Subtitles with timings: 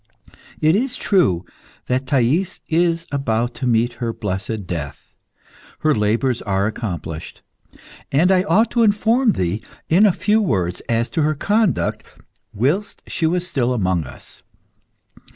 [0.61, 1.45] It is true
[1.85, 5.13] that Thais is about to meet her blessed death.
[5.81, 7.43] Her labours are accomplished,
[8.11, 12.03] and I ought to inform thee, in a few words, as to her conduct
[12.51, 14.43] whilst she was still amongst us.